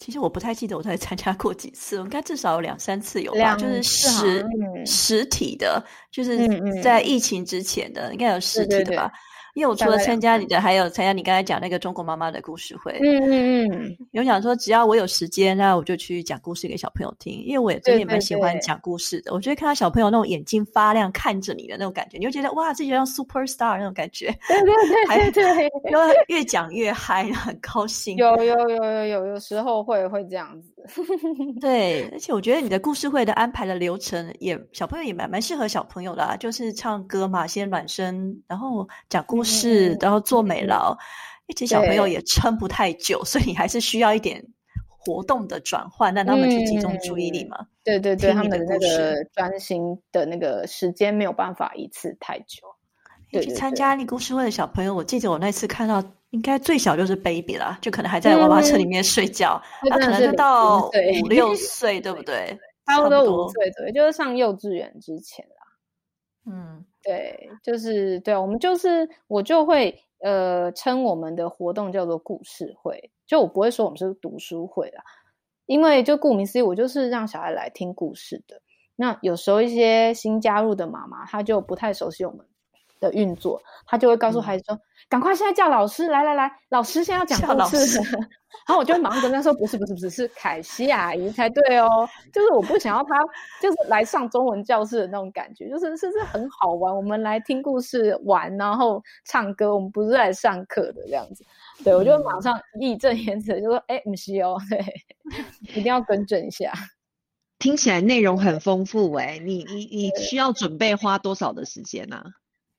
[0.00, 3.54] 其实我不太记得我到底参加过几次，我应该至少有两三次有吧。
[3.54, 4.44] 就是实
[4.84, 9.12] 实体的，就是在疫情之前的，应该有实体的吧。
[9.54, 12.92] 因为我除了参加你的，还有参加你刚才讲那个中国妈妈的故事会。
[13.02, 17.42] 嗯嗯嗯，有想说只要我有时间，那我就去讲故事给小朋友听。
[17.44, 19.32] 因为我也真的蛮喜欢讲故事的。
[19.32, 24.26] 我觉得看到小朋友那种眼睛发亮看着你的那种感觉，你就觉得哇，自己像 super star 那种感觉。
[24.48, 28.16] 对对对对，然后 越讲越嗨，很高兴。
[28.16, 30.79] 有有有有有，有时候会会这样子。
[31.60, 40.96] 对，而且我觉得你的故事会的安排的流程也小朋友也蛮蛮适合小朋友的，就是唱歌嘛，先暖身，然后讲故事，然后做美劳。
[41.48, 44.40] 而且小朋友也撑不太久，所以你还是需要一点
[44.86, 47.66] 活动的转换，让他们去集中注意力嘛。
[47.82, 52.58] 对对对，他们的那个专心的那个时间没有办法一次太久。
[53.30, 56.02] 去参加你故事会的小朋友，我记得我那次看到。
[56.30, 62.56] 应该最小就是 baby 啦，就可能还在娃娃车里面睡觉， 他可能就到五六岁，对不对？
[62.86, 65.66] 差不多五岁左右，就是上幼稚园之前啦。
[66.46, 75.02] 嗯，对，就是对，我们就是我就会呃称我们的活动叫做故事会，就我不会说我们是读书会啦，
[75.66, 78.62] 因为就顾名思义，我就是让小孩来听故事的。
[78.94, 82.46] 那有时候一些新加入的妈妈，她就不太熟悉我们。
[83.00, 87.98] 的运作，他就会告诉孩子说：“赶快现在叫老师来来来，老师现在要讲故事。
[88.66, 91.88] ”然后我就忙着跟他说：“不是不是不是，是凯西阿姨才对哦。”
[92.32, 93.16] 就是我不想要他
[93.60, 96.94] 就是来上中文教室的那种感觉，就是是是很好玩。
[96.94, 101.44] 我们来听故事玩，然后唱歌，我们不是来上课的这样子。
[101.82, 104.78] 对我就马上义正言辞就说：“哎，不是哦， 对，
[105.74, 106.72] 一定要更正一下。”
[107.60, 112.24] 听起来内容很丰富哎，你你你需要准备花多少的时间呢？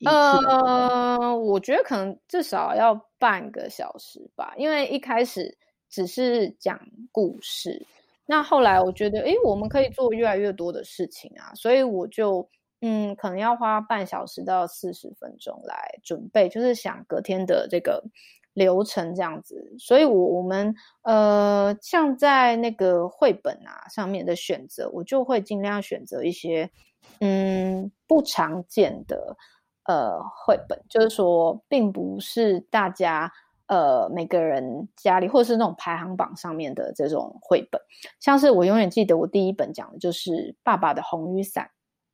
[0.06, 5.58] 呃，我觉得可能至少要半个小时吧，因为一开始
[5.90, 6.80] 只是讲
[7.12, 7.86] 故事，
[8.26, 12.50] 那后来我觉得，诶，我们可以做越来越多的事情啊，所以我就，
[12.82, 18.04] 嗯，可能要花半小时到四十分钟来准备，就是想隔天的这个
[18.54, 26.72] 流程这样子，所以我我们呃，像在那个绘本啊上面的选择，我就会尽量选择一些
[27.20, 29.38] 嗯不常见的。
[29.86, 33.32] 呃，绘本就是说，并不是大家
[33.68, 37.82] 呃每个人家里，或者是那种排行榜上面的这种绘本。
[38.20, 40.32] 像是我永远记得我第一本讲的就是
[40.64, 41.66] 《爸爸的红雨伞》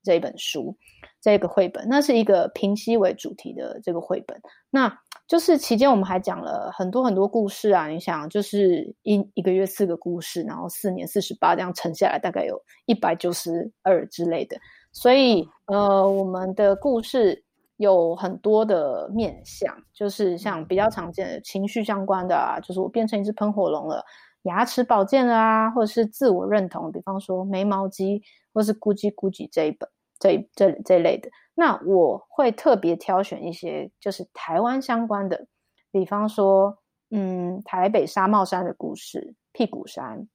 [0.02, 0.78] 这一本书，
[1.22, 4.40] 这个绘本，那是一个平息为主题的这个绘本。
[4.70, 14.58] 那就是期间我们还讲了很多很多故事啊，你想，就是一一个月四个故事，然后四年四十八这样乘下来，大概有一百九十二之类的。
[14.94, 17.44] 所以呃，我们的故事。
[17.78, 24.04] 有很多的面相，就是像比较常见的情绪相关的啊，就是我变成一只喷火龙了，
[24.44, 28.22] 牙齿保健啊，或者是自我认同，比方说眉毛肌，
[28.54, 29.88] 或是咕叽咕叽这一本，
[30.20, 35.46] 这这这类的，那我会特别挑选一些就是台湾相关的，
[35.92, 36.80] 比方说，
[37.12, 40.28] 嗯，台北沙帽山的故事，屁股山，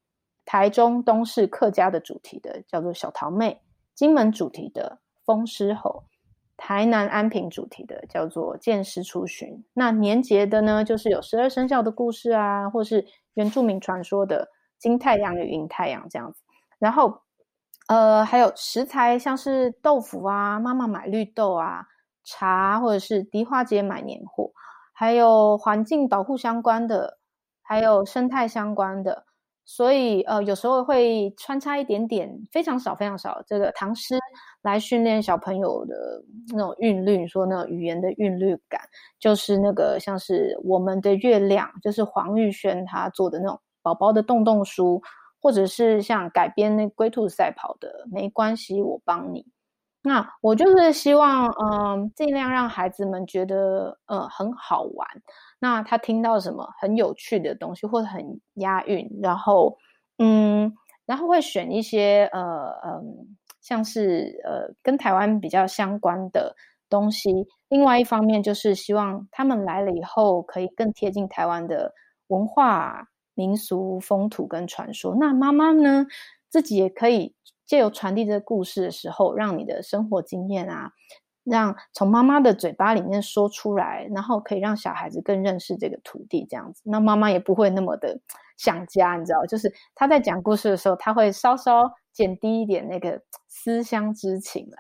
[0.45, 3.61] 台中东市客家的主题的叫做小桃妹，
[3.97, 6.05] 金门主题的风狮吼。
[6.65, 14.49] 台南安平主题的叫做见识出巡，那年节的呢，就是有十二生肖的故事啊，或是原住民传说的
[14.79, 16.41] 金太阳与银太阳这样子。
[16.79, 17.23] 然后，
[17.89, 21.85] 呃，还有食材，像是豆腐啊，妈妈买绿豆啊，
[22.23, 24.53] 茶或者是迪化街买年货，
[24.93, 27.19] 还有环境保护相关的，
[27.61, 29.25] 还有生态相关的。
[29.65, 34.17] 所以，呃，有时候会穿插一点点，非常少，非常少这个唐诗
[34.63, 38.81] 来训练小朋友的那种韵律，说那种语言的韵律感，
[39.21, 45.01] 就是那个像是我们的月亮，就是黄玉轩他做的那种宝宝的洞洞书，
[45.41, 49.47] 或者是像改编那龟兔赛跑的没关系，我帮你，
[50.05, 55.09] 那我就是希望，嗯，尽量让孩子们觉得，呃，很好玩。
[55.61, 59.79] 那他听到什么很有趣的东西，或者很押韵，然后，
[60.19, 60.73] 嗯，
[61.07, 66.57] 然后会选一些，呃，嗯，像是，呃，跟台湾比较相关的
[66.91, 67.31] 东西。
[67.69, 71.95] 另外一方面，就是希望他们来了以后，可以更贴近台湾的
[72.27, 75.15] 文化、民俗、风土跟传说。
[75.15, 76.07] 那妈妈呢，
[76.51, 77.37] 自己也可以。
[77.73, 80.93] 借由传递这个故事的时候，让你的生活经验啊，
[81.43, 88.21] 让从妈妈的嘴巴里面说出来，然后可以让小孩子更认识这个土地，这样子，那妈妈也不会那么的
[88.59, 94.77] 想家，你知道，就是他在讲故事的时候，他会稍稍减低一点那个思乡之情啦。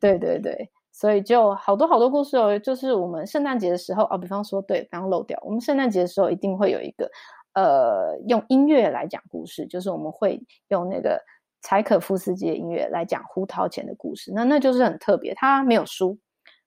[0.00, 7.08] 对对对，所以就好多好多故事哦，就是我们圣诞节的时候哦，比方说，对，刚刚漏掉，我们圣诞节的时候一定会有一个
[7.52, 11.22] 呃，用音乐来讲故事，就是我们会用那个。
[11.62, 15.32] 柴可夫斯基的音乐来讲胡桃钳的故事，那那就是很特别。
[15.34, 16.18] 他没有书，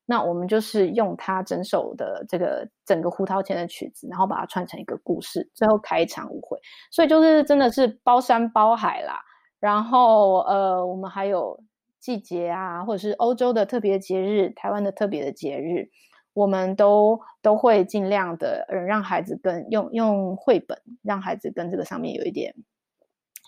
[0.05, 6.57] 那我们就是用他整首的这个整个胡桃钳的曲子，然后把它串成一个故事，最后开一场舞会。
[6.91, 9.19] 所以就是真的是包山包海啦。
[9.59, 11.59] 然后呃，我们还有
[11.99, 15.89] 季节啊，或者是欧洲的特别节日、台湾的特别的节日，
[16.33, 22.53] 我们都都会尽量的让孩子跟用用绘本，让孩子跟这个上面有一点。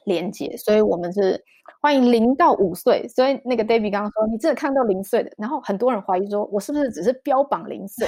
[0.07, 1.39] 连接，所以我们是
[1.81, 3.07] 欢迎零到五岁。
[3.09, 8.07] 所以那个 David 刚刚说，你真的看到零岁的，然后很多人怀疑说，我是不是只是标榜零岁？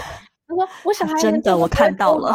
[0.50, 2.34] 他说：“我小孩真的，我看到了。”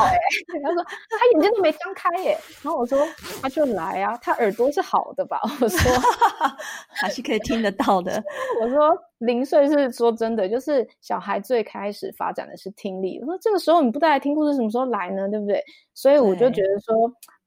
[0.63, 2.97] 他说：“他眼睛都没张开耶。”然后我说
[3.43, 5.79] ：“他就来啊，他耳朵是好的吧？”我说：
[6.89, 8.23] “还是可以听得到的。
[8.63, 13.19] ”我说：“零岁是说真的，就是小孩最开始发展的是听力。
[13.19, 15.29] 我说这个时候你不带来听故事，什么时候来呢？
[15.29, 15.61] 对不对？
[15.93, 16.95] 所以我就觉得说，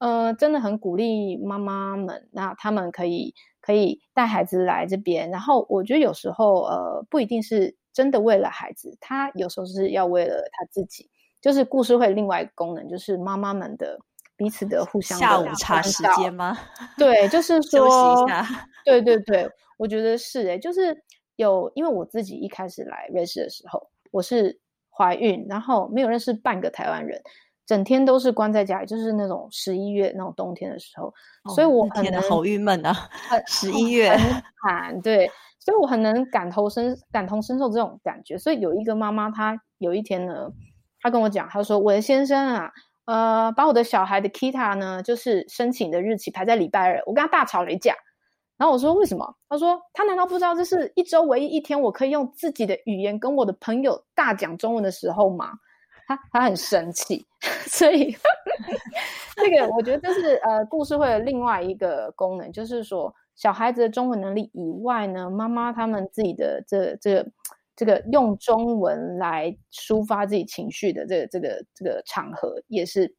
[0.00, 5.30] 呃，真的很鼓励妈妈们，那他们可以可以带孩子来这边。
[5.30, 11.10] 然后我觉得有时候，呃，不一定是。”真的为了孩子，他有时候是要为了他自己。
[11.40, 13.98] 就是故事会另外一个功能，就是妈妈们的
[14.36, 16.56] 彼此的互相下午茶时间吗？
[16.96, 18.68] 对，就是说 休息一下。
[18.84, 20.96] 对对对，我觉得是诶，就是
[21.34, 27.20] 有，因为我自己一开始来瑞士的时候，我是怀孕，然后没有认识半个台湾人，
[27.66, 31.12] 整天都是关在家里，就是那种十一月那种冬天的时候，
[31.52, 32.94] 所以我天呐，好郁闷啊！
[33.48, 35.28] 十一月很惨，对。
[35.60, 38.38] 所以我很能感同身感同身受这种感觉。
[38.38, 40.50] 所以有一个妈妈，她有一天呢，
[41.00, 42.72] 她跟我讲，她说：“我的先生啊，
[43.06, 47.02] 呃，把我的小孩的 Kita 呢，就是申请的日期排在礼拜二。
[47.06, 47.94] 我跟他大吵了一架。
[48.56, 49.36] 然后我说：为什么？
[49.48, 55.52] 他说：他难道不知道这是一周唯一一天我可以用自己的语言跟我的朋友大讲中文的时候吗？
[56.06, 57.26] 他他很生气。
[57.66, 58.16] 所以
[59.36, 63.14] 这个我觉得这是呃故事会的另外一个功能，就是说。
[63.38, 67.24] 小孩子的中文能力以外呢，妈妈他们自己的这这
[67.76, 73.14] 这个用中文来抒发自己情绪的这个这个这个场合，也是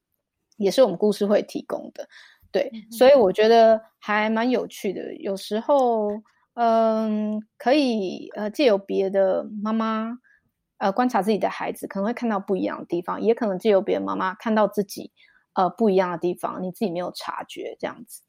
[0.58, 2.06] 也是我们故事会提供的。
[2.52, 5.16] 对，所以我觉得还蛮有趣的。
[5.16, 6.10] 有时候，
[6.56, 10.18] 嗯，可以呃借由别的妈妈
[10.80, 15.14] 呃观察自己的孩子，可能会看到不一样的地方，也可能借由别的妈妈看到自己
[15.54, 18.22] 呃不一样的地方，你自己没有察觉这样子。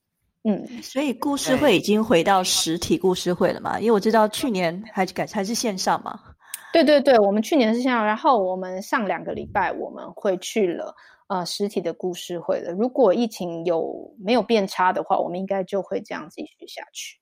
[0.42, 3.78] 嗯，所以故事会已经回到实体故事会了嘛？
[3.78, 6.18] 因为我知道去年还改还是线上嘛。
[6.72, 10.94] 对对对，我们去年是线上，然后我们上两个礼拜我们会去了
[11.26, 12.72] 呃实体的故事会了。
[12.72, 17.18] 如果疫情有没有变差的话，我们应该就会这样继续下去。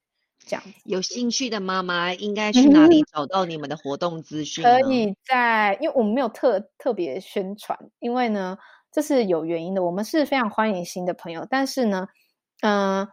[0.47, 4.63] 这样，有兴趣的妈妈应该去哪里找到你们的活动资讯？
[4.63, 8.59] 可以在，因为我们没有特特别宣传，因为呢
[8.93, 9.83] 这是有原因的。
[9.83, 12.07] 我们是非常欢迎新的朋友，但是呢。
[12.63, 13.07] 嗯，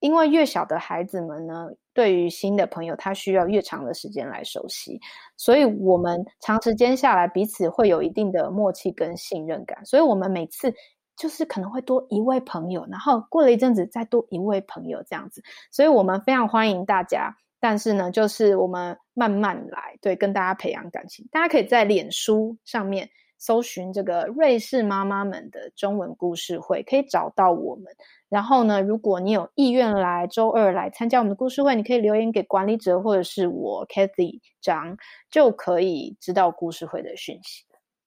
[0.00, 5.00] 因为越小的孩子们呢，对于新的朋友，他需要越长的时间来熟悉，
[5.36, 9.84] 所以我们长时间下来，彼此会有一定的默契跟信任感。
[9.84, 10.72] 所以，我们每次
[11.16, 15.42] 就是可能会多一位朋友，然后过了一阵子再多一位朋友这样子。
[15.70, 21.26] 所以我们非常欢迎大家，但是呢，就是我们慢慢来，对，跟大家培养感情。
[21.30, 23.08] 大家可以在脸书上面
[23.42, 27.92] 搜寻这个瑞士妈妈们的中文故事会，可以找到我们。
[28.28, 34.96] 然后呢，如果你有意愿来周二来参加我们的故事会，你可以留言给管理者或者是我 Kathy 张，
[35.28, 37.64] 就可以知道故事会的讯息。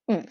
[0.08, 0.26] 嗯。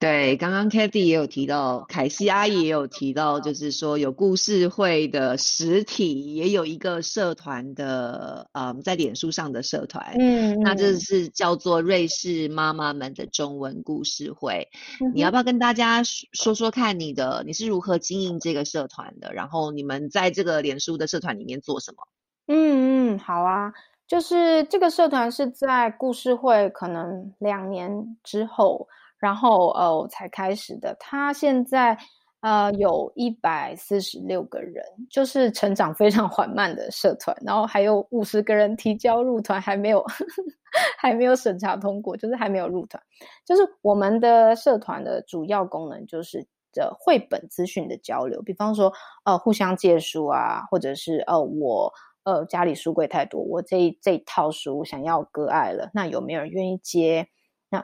[0.00, 14.68] 对，刚刚 Kathy 也有提到，凯西阿姨也有提到，就是说有故事会的实体，也有一个社团的，嗯，在脸书上的社团，嗯，那这是叫做瑞士妈妈们的中文故事会。
[15.14, 19.32] 你要不要跟大家说说看你的你是如何经营这个社团的？
[19.32, 22.06] 然后你们在这个脸书的社团里面做什么？
[22.48, 23.72] 嗯嗯，好啊。
[24.06, 28.86] 就是这个社团是在故事会可能两年之后，
[29.24, 30.94] 然后呃才开始的。
[31.00, 31.96] 他现在
[32.40, 37.34] 呃有一百四十六个人，就是成长非常缓慢的社团。
[37.40, 40.04] 然后还有五十个人提交入团，还没有
[41.00, 43.02] 还没有审查通过，就是还没有入团。
[43.46, 48.92] 就是我们的社团的主要功能就是的绘本资讯的交流，比方说
[49.24, 51.90] 呃互相借书啊，或者是呃我。
[52.26, 57.28] 呃，家里书柜太多，我这这套书想要割爱了，那有没有人愿意接？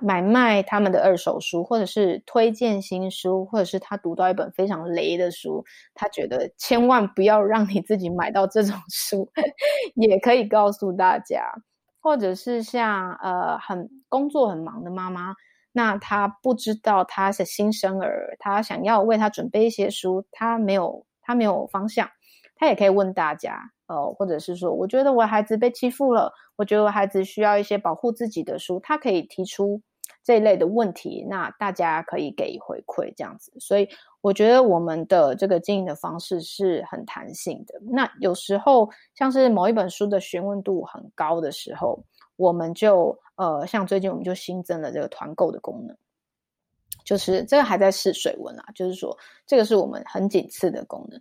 [0.02, 5.64] 买卖他们的二手书，或者是推荐新书，或者是他读到一本非常雷的书，
[5.94, 9.30] 他觉得千万不要让你自己买到这种书，
[9.94, 11.52] 也可以告诉大家。
[12.02, 15.34] 或者是像呃很工作很忙的妈妈，
[15.70, 22.08] 那她不知道她是新生儿，她想要为他准备一些书，她没有她没有方向，
[22.56, 23.70] 她也可以问大家。
[23.90, 29.82] 呃，或者是说，我觉得我孩子被欺负了，我觉得我孩子需要一些保护自己的书，他可以提出
[30.22, 33.52] 这一类的问题，那大家可以给回馈这样子。
[33.58, 33.88] 所以
[34.20, 37.80] 我觉得我们的这个经营的方式是很弹性的。
[37.90, 42.00] 那有时候像是某一本书的询问度很高的时候，
[42.36, 45.96] 我们就呃，像最近我们就新增了这个团购的功能，
[47.04, 49.18] 就是这个还在试水温啊，就是说
[49.48, 51.20] 这个是我们很紧次的功能，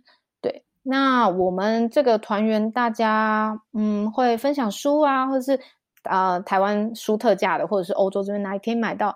[0.82, 5.60] 那我们这个团员大家，嗯，会分享书啊，或者是
[6.04, 9.14] 呃台湾书特价的，或者是欧洲这边哪里可以买到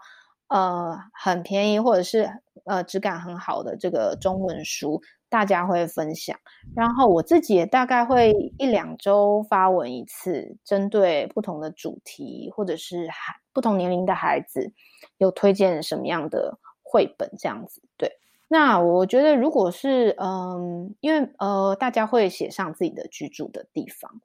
[0.49, 2.31] 呃很便宜，或者是
[2.67, 5.01] 呃质感很好的这个中文书，
[5.31, 6.37] 大家会分享。
[6.77, 14.71] 然后我自己也大概会一两周发文一次，针对不同的主题或者是孩不同年龄的孩子，
[15.17, 18.13] 有推荐什么样的绘本这样子，对。
[18.55, 24.21] 那我觉得，如果是嗯，因为呃，大家会写上自己的居住的地方，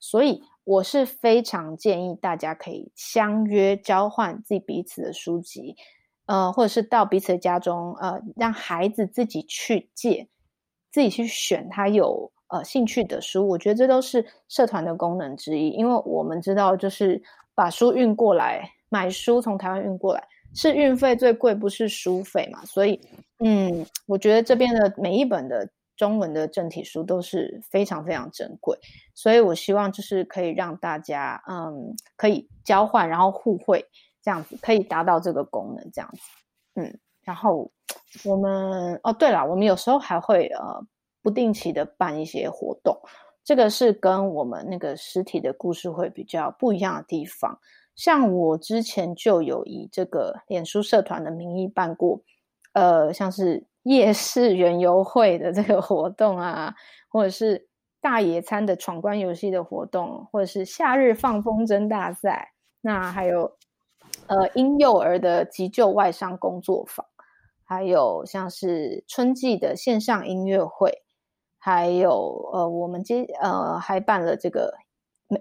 [0.00, 5.76] 所以我是非常建议大家可以相约交换自己彼此的书籍，
[6.24, 10.26] 呃，或者是到彼此的家中，呃，让孩子自己去借，
[10.90, 13.46] 自己去选他有呃兴趣的书。
[13.46, 17.22] 我觉得这都是社团的功能之一，因为我们知道，就是
[17.54, 20.26] 把书运过来，买书从台湾运过来。
[20.56, 22.64] 是运费最贵，不是书费嘛？
[22.64, 23.00] 所以，
[23.46, 28.74] 嗯，我觉得这边的每一本的中文的正体书都是非常非常珍贵，
[29.14, 33.84] 所以我希望就是可以让大家，嗯，可以交换，然后互惠
[34.22, 36.20] 这样子，可以达到这个功能这样子，
[36.76, 37.70] 嗯，然后
[38.24, 40.82] 我们哦，对了，我们有时候还会呃
[41.22, 42.98] 不定期的办一些活动，
[43.44, 47.58] 这个是跟我们那个实体的故事会比较不一样的地方。
[47.94, 52.20] 像我之前就有以这个脸书社团的名义办过，
[52.74, 56.74] 呃，像是夜市园游会的这个活动啊，
[57.08, 57.66] 或者是
[58.00, 63.50] 大野餐的闯关游戏的活动，或者是夏日放风筝大赛，那还有
[64.26, 67.04] 呃婴幼儿的急救外伤工作坊，
[67.64, 71.02] 还有像是春季的线上音乐会，
[71.58, 74.72] 还有呃我们接呃还办了这个。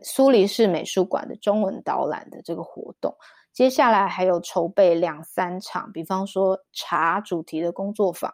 [0.02, 3.14] 苏黎世美术馆的中文导览的这个活动，
[3.54, 8.34] 接下来还有筹备两三场，比方说茶主题的工作坊，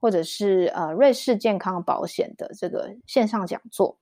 [0.00, 3.94] 或者是呃瑞士健康保险的这个线上讲座，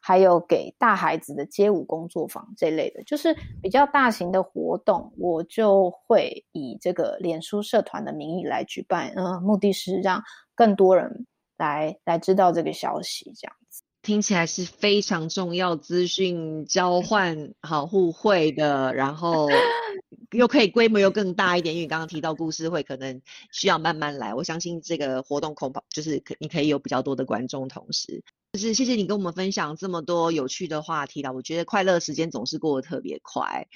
[0.00, 10.22] 还有给大孩子的街舞工作坊这类的，就是比较大型的活动，我就会以这个脸书社团的名义来举办，嗯，目的是让
[10.54, 11.26] 更多人
[11.58, 13.84] 来来知道这个消息，这样子。
[14.00, 19.48] 听起来是非常重要资讯交换、好互惠的，然后
[20.32, 21.74] 又可以规模又更大一点。
[21.74, 23.20] 因为刚刚提到故事会，可能
[23.52, 24.32] 需要慢慢来。
[24.34, 28.22] 我相信这个活动恐怕就是可你可以有比较多的观众，同时
[28.52, 31.32] 就是谢谢你跟我们分享这么多有趣的话题了。
[31.32, 33.66] 我觉得快乐时间总是过得特别快。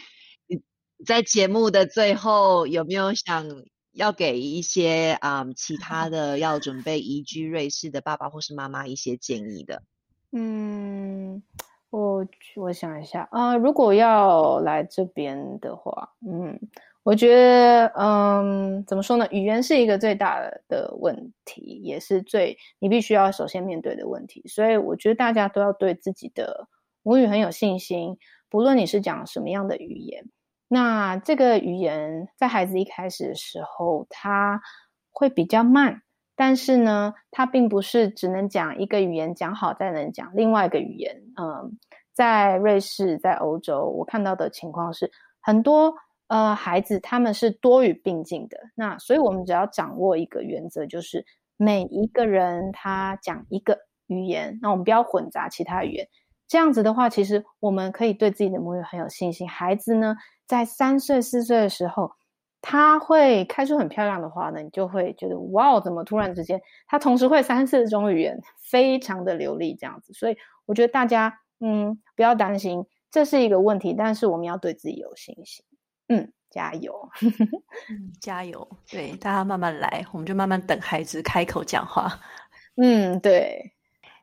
[0.47, 0.63] 你
[1.05, 9.83] 在节目的最后有没有想要给一些啊其他的要准备移居瑞士的爸爸或是妈妈一些建议的？
[10.33, 11.43] 嗯，
[11.91, 12.27] 我
[12.57, 16.59] 我想一下啊，如果要来这边的话，嗯，
[17.03, 19.27] 我觉得，嗯，怎么说呢？
[19.31, 24.43] 语言是一个最大的问题，也是最你必须要首先面对的问题。
[24.47, 26.67] 所以，我觉得大家都要对自己的
[27.03, 28.17] 母语很有信心，
[28.49, 30.25] 不论你是讲什么样的语言。
[30.69, 34.63] 那这个语言在孩子一开始的时候，他
[35.11, 36.03] 会比较慢。
[36.35, 41.15] 但是呢，它并不是只能讲一个语言讲好再能讲另外一个语言。
[41.37, 41.79] 嗯，
[42.13, 45.11] 在瑞士，在欧洲，我看到的情况是
[45.41, 45.95] 很多
[46.29, 48.57] 呃孩子他们是多语并进的。
[48.75, 51.25] 那所以我们只要掌握一个原则，就是
[51.57, 56.09] 每一个人他讲一个语言，那我们不要混杂其他语言，
[56.49, 59.49] 这样子的话，其实我们可以对自己的母语很有信心。
[59.49, 60.17] 孩子呢，
[60.47, 62.11] 在三岁四岁的时候，
[62.63, 68.41] 他会开出很漂亮的花呢，你就会觉得哇，怎么突然之间他同时会三四种语言，
[68.71, 70.13] 非常的流利这样子。
[70.15, 75.65] 所以我觉得大家嗯不要担心，这是一个问题，但是我们要对自己有信心。
[76.09, 77.11] 嗯，加油，
[78.21, 78.69] 加油。
[78.89, 82.21] 对，大家慢慢来，我们就慢慢等孩子开口讲话。
[82.77, 83.73] 嗯，对。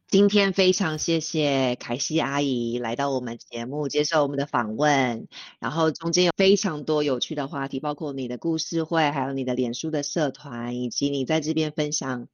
[0.10, 5.28] 今天非常谢谢凯西阿姨来到我们节目接受我们的访问，
[5.60, 12.28] 然后中间有非常多有趣的话题，包括你的故事会，还有你的脸书的社团，以及你在这边分享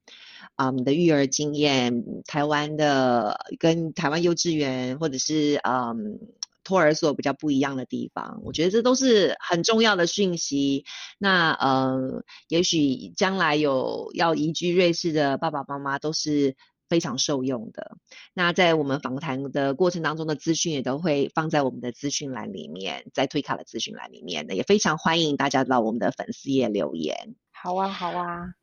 [0.54, 6.18] 啊你的育儿经验，台湾的跟台湾幼稚园或者是嗯
[6.64, 10.86] 托儿所比较不一样的地方，我觉得这都是很重要的讯息。
[11.18, 16.56] 那呃，也许将来有要移居瑞士的爸爸妈妈都是。
[16.88, 17.96] 非常受用的。
[18.34, 27.34] 那在我们访谈的过程当中的资讯也都会放在我们的资讯栏里面，在推卡的资讯栏里面呢，也非常欢迎大家到我们的粉丝页留言。
[27.52, 28.54] 好啊，好啊，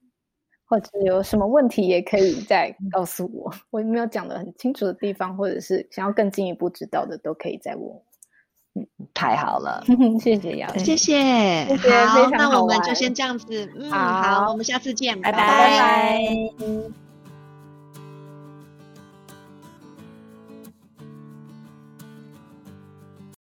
[0.66, 8.02] 或者有什么问题也可以再告诉我， 我没有讲的很清楚的地方，或者是想要更进一步知道的，都可以再问。
[8.76, 9.84] 嗯，太好了，
[10.20, 17.03] 谢谢姚，谢谢，谢谢，好，那我们就先这样子，嗯，好，我们下次见，拜拜。